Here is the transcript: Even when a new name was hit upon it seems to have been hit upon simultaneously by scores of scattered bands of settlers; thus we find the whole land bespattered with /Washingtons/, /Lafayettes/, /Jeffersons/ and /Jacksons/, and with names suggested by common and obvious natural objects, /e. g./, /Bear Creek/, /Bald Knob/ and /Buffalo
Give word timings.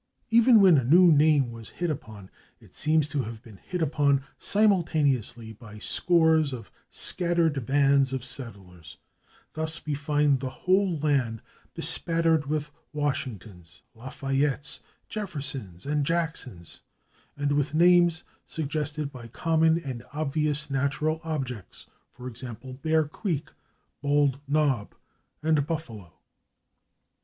Even 0.31 0.59
when 0.59 0.79
a 0.79 0.83
new 0.83 1.11
name 1.11 1.51
was 1.51 1.69
hit 1.69 1.91
upon 1.91 2.31
it 2.59 2.73
seems 2.73 3.07
to 3.09 3.21
have 3.21 3.43
been 3.43 3.57
hit 3.57 3.83
upon 3.83 4.23
simultaneously 4.39 5.53
by 5.53 5.77
scores 5.77 6.53
of 6.53 6.71
scattered 6.89 7.63
bands 7.67 8.11
of 8.11 8.25
settlers; 8.25 8.97
thus 9.53 9.85
we 9.85 9.93
find 9.93 10.39
the 10.39 10.49
whole 10.49 10.97
land 10.97 11.39
bespattered 11.75 12.47
with 12.47 12.71
/Washingtons/, 12.95 13.83
/Lafayettes/, 13.95 14.79
/Jeffersons/ 15.07 15.85
and 15.85 16.03
/Jacksons/, 16.03 16.79
and 17.37 17.51
with 17.51 17.75
names 17.75 18.23
suggested 18.47 19.11
by 19.11 19.27
common 19.27 19.77
and 19.77 20.01
obvious 20.13 20.71
natural 20.71 21.21
objects, 21.23 21.85
/e. 22.17 22.33
g./, 22.33 22.45
/Bear 22.81 23.07
Creek/, 23.07 23.51
/Bald 24.03 24.39
Knob/ 24.47 24.95
and 25.43 25.59
/Buffalo 25.59 26.13